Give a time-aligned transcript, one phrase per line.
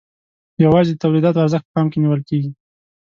[0.65, 2.51] یوازې د تولیداتو ارزښت په پام کې نیول کیږي.